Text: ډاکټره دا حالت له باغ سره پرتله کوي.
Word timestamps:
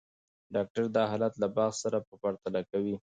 ډاکټره 0.53 0.87
دا 0.95 1.03
حالت 1.11 1.33
له 1.41 1.47
باغ 1.55 1.71
سره 1.83 1.97
پرتله 2.21 2.61
کوي. 2.71 2.95